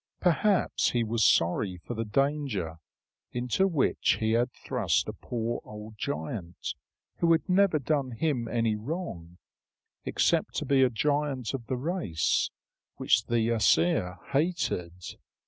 [0.19, 2.79] Perhaps he was sorry for the danger
[3.33, 6.73] into which he had thrust a poor old giant
[7.17, 9.37] who had never done him any wrong,
[10.03, 12.49] except to be a giant of the race
[12.95, 14.95] which the Æsir hated.